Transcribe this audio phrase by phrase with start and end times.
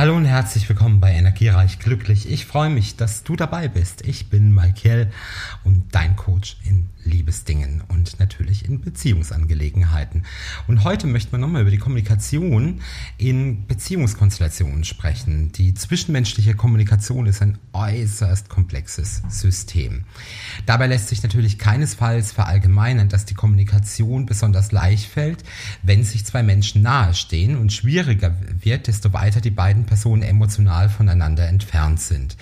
[0.00, 2.30] Hallo und herzlich willkommen bei Energiereich Glücklich.
[2.30, 4.00] Ich freue mich, dass du dabei bist.
[4.06, 5.12] Ich bin Michael
[5.62, 10.24] und dein Coach in Liebesdingen und natürlich in Beziehungsangelegenheiten.
[10.66, 12.80] Und heute möchten wir nochmal über die Kommunikation
[13.18, 15.52] in Beziehungskonstellationen sprechen.
[15.52, 20.04] Die zwischenmenschliche Kommunikation ist ein äußerst komplexes System.
[20.66, 25.44] Dabei lässt sich natürlich keinesfalls verallgemeinern, dass die Kommunikation besonders leicht fällt,
[25.82, 31.48] wenn sich zwei Menschen nahestehen und schwieriger wird, desto weiter die beiden Personen emotional voneinander
[31.48, 32.36] entfernt sind.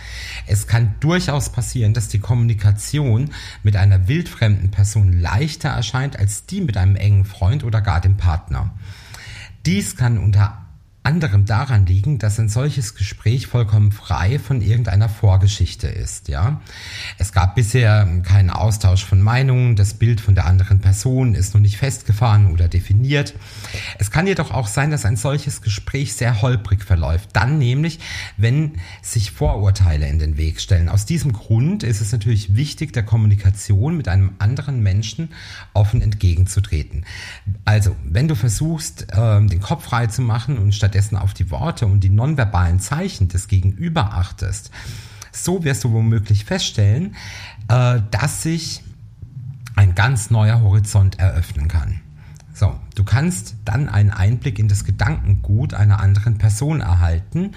[0.47, 3.30] Es kann durchaus passieren, dass die Kommunikation
[3.62, 8.01] mit einer wildfremden fremden Person leichter erscheint als die mit einem engen Freund oder gar
[8.01, 8.71] dem Partner.
[9.66, 10.57] Dies kann unter
[11.02, 16.60] anderem daran liegen, dass ein solches Gespräch vollkommen frei von irgendeiner Vorgeschichte ist, ja.
[17.16, 21.63] Es gab bisher keinen Austausch von Meinungen, das Bild von der anderen Person ist noch
[21.63, 23.35] nicht festgefahren oder definiert.
[23.99, 28.01] Es kann jedoch auch sein, dass ein solches Gespräch sehr holprig verläuft, dann nämlich,
[28.37, 30.90] wenn sich Vorurteile in den Weg stellen.
[30.90, 35.30] Aus diesem Grund ist es natürlich wichtig, der Kommunikation mit einem anderen Menschen
[35.73, 37.07] offen entgegenzutreten.
[37.65, 41.50] Also, wenn du versuchst, ähm, den Kopf frei zu machen und stattdessen stattdessen auf die
[41.50, 44.70] Worte und die nonverbalen Zeichen des Gegenüber achtest,
[45.32, 47.14] so wirst du womöglich feststellen,
[47.68, 48.82] äh, dass sich
[49.76, 52.00] ein ganz neuer Horizont eröffnen kann.
[52.54, 57.52] So, du kannst dann einen Einblick in das Gedankengut einer anderen Person erhalten,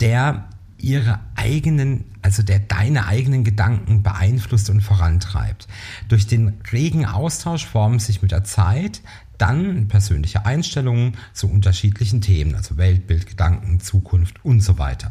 [0.00, 5.68] der ihre eigenen, also der deine eigenen Gedanken beeinflusst und vorantreibt.
[6.08, 9.00] Durch den regen Austausch formen sich mit der Zeit
[9.38, 15.10] dann persönliche Einstellungen zu unterschiedlichen Themen, also Weltbild, Gedanken, Zukunft und so weiter.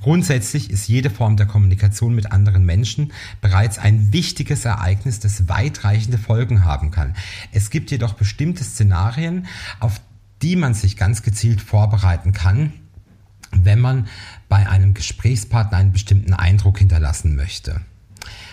[0.00, 6.18] Grundsätzlich ist jede Form der Kommunikation mit anderen Menschen bereits ein wichtiges Ereignis, das weitreichende
[6.18, 7.14] Folgen haben kann.
[7.52, 9.46] Es gibt jedoch bestimmte Szenarien,
[9.78, 10.00] auf
[10.42, 12.72] die man sich ganz gezielt vorbereiten kann,
[13.52, 14.08] wenn man
[14.48, 17.80] bei einem Gesprächspartner einen bestimmten Eindruck hinterlassen möchte.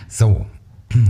[0.08, 0.48] So,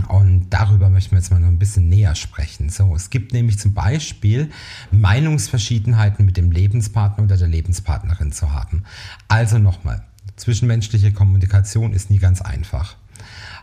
[0.08, 2.68] und darüber möchten wir jetzt mal noch ein bisschen näher sprechen.
[2.68, 4.50] So, es gibt nämlich zum Beispiel
[4.90, 8.82] Meinungsverschiedenheiten mit dem Lebenspartner oder der Lebenspartnerin zu haben.
[9.28, 10.02] Also nochmal,
[10.36, 12.96] zwischenmenschliche Kommunikation ist nie ganz einfach.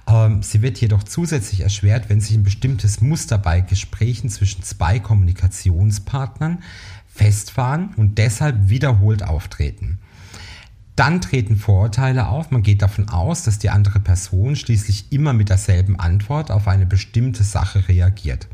[0.08, 5.00] Ähm, sie wird jedoch zusätzlich erschwert, wenn sich ein bestimmtes Muster bei Gesprächen zwischen zwei
[5.00, 6.59] Kommunikationspartnern
[7.08, 10.00] festfahren und deshalb wiederholt auftreten.
[10.96, 12.52] Dann treten Vorurteile auf.
[12.52, 16.86] Man geht davon aus, dass die andere Person schließlich immer mit derselben Antwort auf eine
[16.86, 18.48] bestimmte Sache reagiert.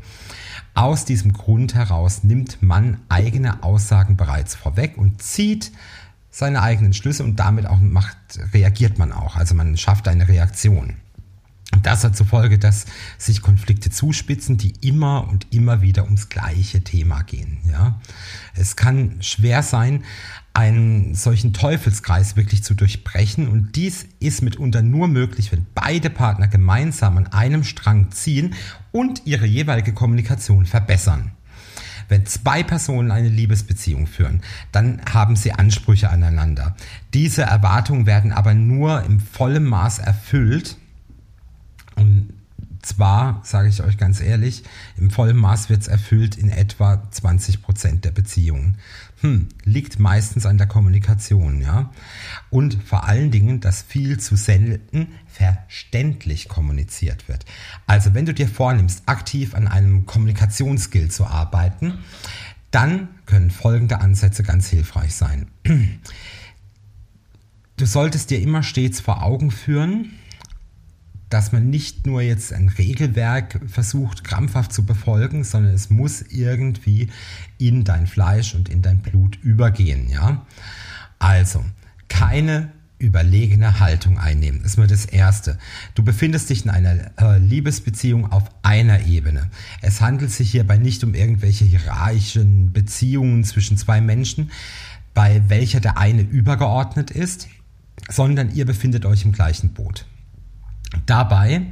[0.74, 5.70] Aus diesem Grund heraus nimmt man eigene Aussagen bereits vorweg und zieht
[6.30, 8.16] seine eigenen Schlüsse und damit auch macht,
[8.52, 9.36] reagiert man auch.
[9.36, 10.96] Also man schafft eine Reaktion.
[11.82, 12.84] Das hat zur Folge, dass
[13.18, 17.58] sich Konflikte zuspitzen, die immer und immer wieder ums gleiche Thema gehen.
[17.68, 18.00] Ja,
[18.54, 20.04] es kann schwer sein,
[20.54, 26.46] einen solchen Teufelskreis wirklich zu durchbrechen und dies ist mitunter nur möglich, wenn beide Partner
[26.46, 28.54] gemeinsam an einem Strang ziehen
[28.92, 31.32] und ihre jeweilige Kommunikation verbessern.
[32.08, 36.76] Wenn zwei Personen eine Liebesbeziehung führen, dann haben sie Ansprüche aneinander.
[37.14, 40.76] Diese Erwartungen werden aber nur im vollen Maß erfüllt,
[42.82, 44.64] zwar, sage ich euch ganz ehrlich,
[44.96, 48.78] im vollen Maß wird es erfüllt in etwa 20 Prozent der Beziehungen.
[49.20, 51.92] Hm, liegt meistens an der Kommunikation, ja.
[52.50, 57.44] Und vor allen Dingen, dass viel zu selten verständlich kommuniziert wird.
[57.86, 61.98] Also, wenn du dir vornimmst, aktiv an einem Kommunikationsskill zu arbeiten,
[62.72, 65.46] dann können folgende Ansätze ganz hilfreich sein.
[67.78, 70.12] Du solltest dir immer stets vor Augen führen,
[71.32, 77.08] dass man nicht nur jetzt ein Regelwerk versucht krampfhaft zu befolgen, sondern es muss irgendwie
[77.58, 80.44] in dein Fleisch und in dein Blut übergehen, ja?
[81.18, 81.64] Also,
[82.08, 84.60] keine überlegene Haltung einnehmen.
[84.62, 85.58] Das ist mal das Erste.
[85.94, 89.50] Du befindest dich in einer äh, Liebesbeziehung auf einer Ebene.
[89.80, 94.52] Es handelt sich hierbei nicht um irgendwelche hierarchischen Beziehungen zwischen zwei Menschen,
[95.14, 97.48] bei welcher der eine übergeordnet ist,
[98.08, 100.06] sondern ihr befindet euch im gleichen Boot.
[101.06, 101.66] Dabei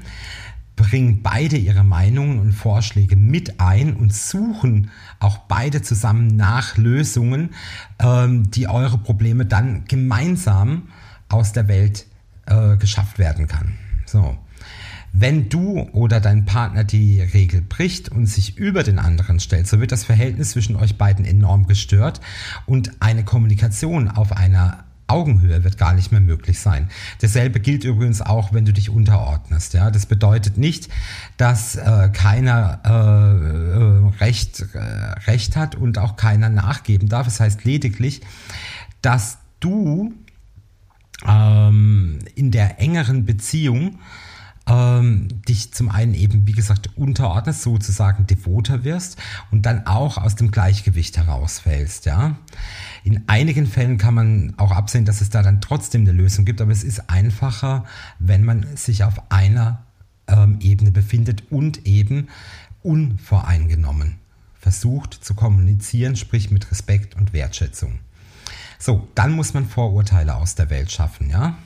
[0.81, 7.51] bringen beide ihre Meinungen und Vorschläge mit ein und suchen auch beide zusammen nach Lösungen,
[7.99, 10.89] ähm, die eure Probleme dann gemeinsam
[11.29, 12.07] aus der Welt
[12.47, 13.75] äh, geschafft werden kann.
[14.07, 14.39] So.
[15.13, 19.81] Wenn du oder dein Partner die Regel bricht und sich über den anderen stellt, so
[19.81, 22.21] wird das Verhältnis zwischen euch beiden enorm gestört
[22.65, 26.89] und eine Kommunikation auf einer Augenhöhe wird gar nicht mehr möglich sein.
[27.21, 29.75] Dasselbe gilt übrigens auch, wenn du dich unterordnest.
[29.75, 30.89] Ja, das bedeutet nicht,
[31.37, 34.79] dass äh, keiner äh, äh Recht, äh,
[35.31, 37.27] Recht hat und auch keiner nachgeben darf.
[37.27, 38.21] Das heißt lediglich,
[39.03, 40.13] dass du
[41.27, 43.99] ähm, in der engeren Beziehung
[44.71, 49.17] ähm, dich zum einen eben, wie gesagt, unterordnest, sozusagen devoter wirst
[49.51, 52.37] und dann auch aus dem Gleichgewicht herausfällst, ja.
[53.03, 56.61] In einigen Fällen kann man auch absehen, dass es da dann trotzdem eine Lösung gibt,
[56.61, 57.85] aber es ist einfacher,
[58.19, 59.85] wenn man sich auf einer
[60.29, 62.29] ähm, Ebene befindet und eben
[62.83, 64.17] unvoreingenommen
[64.59, 67.99] versucht zu kommunizieren, sprich mit Respekt und Wertschätzung.
[68.79, 71.57] So, dann muss man Vorurteile aus der Welt schaffen, ja.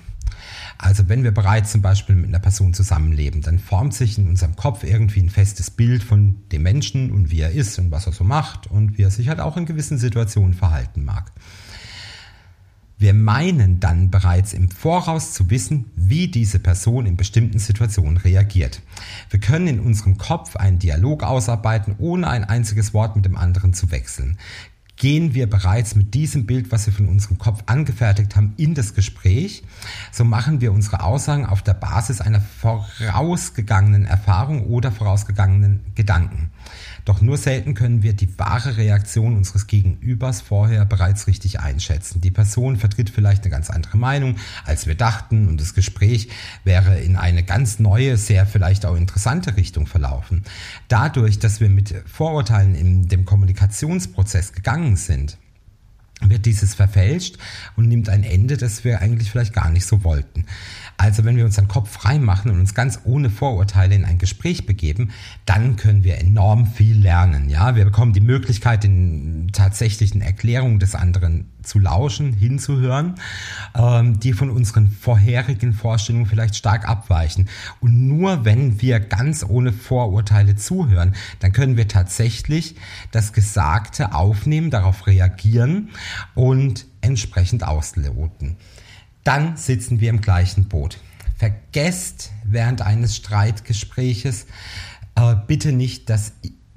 [0.79, 4.57] Also wenn wir bereits zum Beispiel mit einer Person zusammenleben, dann formt sich in unserem
[4.57, 8.13] Kopf irgendwie ein festes Bild von dem Menschen und wie er ist und was er
[8.13, 11.33] so macht und wie er sich halt auch in gewissen Situationen verhalten mag.
[12.97, 18.81] Wir meinen dann bereits im Voraus zu wissen, wie diese Person in bestimmten Situationen reagiert.
[19.31, 23.75] Wir können in unserem Kopf einen Dialog ausarbeiten, ohne ein einziges Wort mit dem anderen
[23.75, 24.39] zu wechseln
[24.97, 28.95] gehen wir bereits mit diesem Bild, was wir von unserem Kopf angefertigt haben, in das
[28.95, 29.63] Gespräch.
[30.13, 36.51] So machen wir unsere Aussagen auf der Basis einer vorausgegangenen Erfahrung oder vorausgegangenen Gedanken.
[37.05, 42.21] Doch nur selten können wir die wahre Reaktion unseres Gegenübers vorher bereits richtig einschätzen.
[42.21, 46.29] Die Person vertritt vielleicht eine ganz andere Meinung, als wir dachten und das Gespräch
[46.65, 50.45] wäre in eine ganz neue, sehr vielleicht auch interessante Richtung verlaufen.
[50.89, 55.37] Dadurch, dass wir mit Vorurteilen in dem Kommunikationsprozess gegangen sind,
[56.31, 57.39] wird dieses verfälscht
[57.77, 60.47] und nimmt ein Ende, das wir eigentlich vielleicht gar nicht so wollten.
[60.97, 64.67] Also wenn wir unseren Kopf frei machen und uns ganz ohne Vorurteile in ein Gespräch
[64.67, 65.11] begeben,
[65.45, 67.49] dann können wir enorm viel lernen.
[67.49, 73.15] Ja, wir bekommen die Möglichkeit, den tatsächlichen Erklärungen des anderen zu lauschen, hinzuhören,
[73.75, 77.49] ähm, die von unseren vorherigen Vorstellungen vielleicht stark abweichen.
[77.81, 82.77] Und nur wenn wir ganz ohne Vorurteile zuhören, dann können wir tatsächlich
[83.11, 85.91] das Gesagte aufnehmen, darauf reagieren
[86.35, 88.57] und entsprechend ausloten
[89.25, 90.99] dann sitzen wir im gleichen Boot.
[91.37, 94.47] Vergesst während eines Streitgespräches
[95.17, 96.33] äh, bitte nicht, dass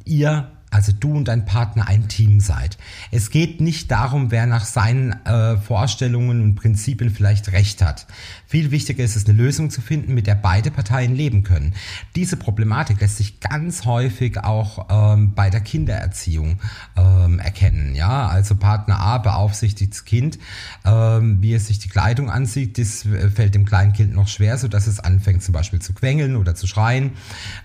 [0.05, 2.77] ihr also du und dein Partner ein Team seid.
[3.09, 8.05] Es geht nicht darum, wer nach seinen äh, Vorstellungen und Prinzipien vielleicht recht hat.
[8.45, 11.73] Viel wichtiger ist es, eine Lösung zu finden, mit der beide Parteien leben können.
[12.15, 16.59] Diese Problematik lässt sich ganz häufig auch ähm, bei der Kindererziehung
[16.95, 17.95] ähm, erkennen.
[17.95, 20.37] Ja, also Partner A beaufsichtigt das Kind,
[20.85, 22.77] ähm, wie es sich die Kleidung ansieht.
[22.77, 23.03] Das
[23.33, 26.53] fällt dem kleinen Kind noch schwer, so dass es anfängt zum Beispiel zu quengeln oder
[26.53, 27.13] zu schreien.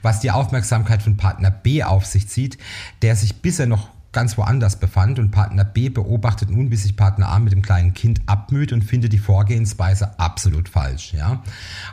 [0.00, 2.56] Was die Aufmerksamkeit von Partner B auf sich zieht,
[3.02, 7.28] der sich bisher noch ganz woanders befand und Partner B beobachtet nun, wie sich Partner
[7.28, 11.42] A mit dem kleinen Kind abmüht und findet die Vorgehensweise absolut falsch, ja.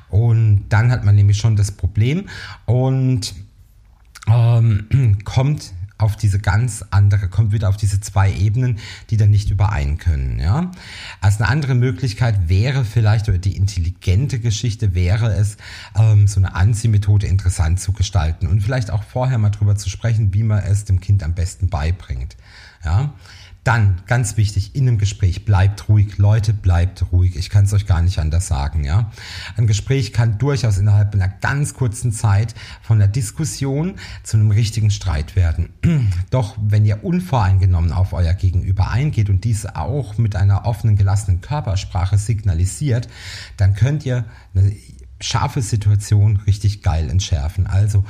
[0.10, 2.28] Und dann hat man nämlich schon das Problem
[2.66, 3.34] und
[4.28, 8.80] ähm, kommt auf diese ganz andere, kommt wieder auf diese zwei Ebenen,
[9.10, 10.40] die dann nicht überein können.
[10.40, 10.72] Ja?
[11.22, 15.58] Als eine andere Möglichkeit wäre vielleicht, oder die intelligente Geschichte wäre es,
[15.96, 20.34] ähm, so eine Anziehmethode interessant zu gestalten und vielleicht auch vorher mal drüber zu sprechen,
[20.34, 22.38] wie man es dem Kind am besten beibringt.
[22.84, 23.14] Ja?
[23.66, 26.18] Dann, ganz wichtig, in einem Gespräch, bleibt ruhig.
[26.18, 27.36] Leute, bleibt ruhig.
[27.36, 29.12] Ich kann es euch gar nicht anders sagen, ja.
[29.58, 34.92] Ein Gespräch kann durchaus innerhalb einer ganz kurzen Zeit von der Diskussion zu einem richtigen
[34.92, 35.70] Streit werden.
[36.30, 41.42] Doch wenn ihr unvoreingenommen auf euer Gegenüber eingeht und dies auch mit einer offenen, gelassenen
[41.42, 43.10] Körpersprache signalisiert,
[43.58, 44.24] dann könnt ihr
[44.56, 44.72] eine
[45.22, 47.68] scharfe Situation richtig geil entschärfen.
[47.68, 48.04] Also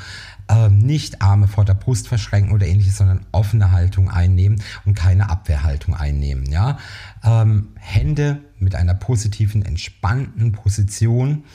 [0.49, 5.29] ähm, nicht Arme vor der Brust verschränken oder ähnliches, sondern offene Haltung einnehmen und keine
[5.29, 6.51] Abwehrhaltung einnehmen.
[6.51, 6.77] Ja?
[7.23, 11.45] Ähm, Hände mit einer positiven, entspannten Position,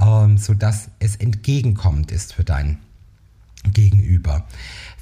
[0.00, 2.78] ähm, sodass es entgegenkommend ist für deinen
[3.64, 4.46] Gegenüber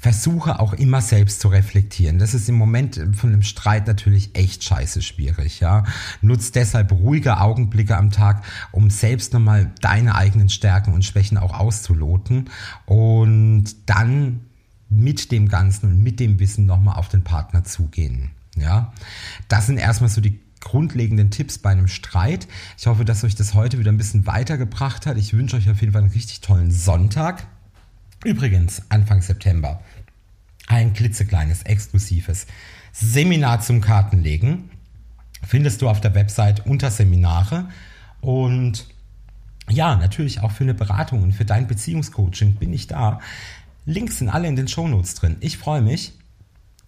[0.01, 2.17] versuche auch immer selbst zu reflektieren.
[2.17, 5.83] Das ist im Moment von einem Streit natürlich echt scheiße schwierig, ja.
[6.21, 11.59] Nutz deshalb ruhige Augenblicke am Tag, um selbst nochmal deine eigenen Stärken und Schwächen auch
[11.59, 12.49] auszuloten
[12.85, 14.41] und dann
[14.89, 18.93] mit dem Ganzen und mit dem Wissen nochmal auf den Partner zugehen, ja.
[19.47, 22.47] Das sind erstmal so die grundlegenden Tipps bei einem Streit.
[22.77, 25.17] Ich hoffe, dass euch das heute wieder ein bisschen weitergebracht hat.
[25.17, 27.47] Ich wünsche euch auf jeden Fall einen richtig tollen Sonntag.
[28.23, 29.81] Übrigens, Anfang September,
[30.67, 32.45] ein klitzekleines, exklusives
[32.93, 34.69] Seminar zum Kartenlegen
[35.43, 37.69] findest du auf der Website unter Seminare
[38.19, 38.85] und
[39.69, 43.19] ja, natürlich auch für eine Beratung und für dein Beziehungscoaching bin ich da.
[43.85, 45.37] Links sind alle in den Shownotes drin.
[45.39, 46.13] Ich freue mich.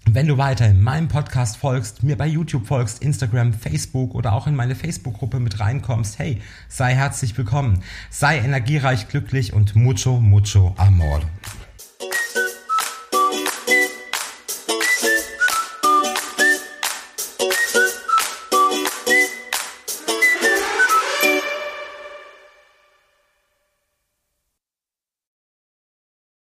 [0.05, 4.47] Wenn du weiter in meinem Podcast folgst, mir bei YouTube folgst, Instagram, Facebook oder auch
[4.47, 10.75] in meine Facebook-Gruppe mit reinkommst, hey, sei herzlich willkommen, sei energiereich, glücklich und mucho, mucho
[10.77, 11.21] amor.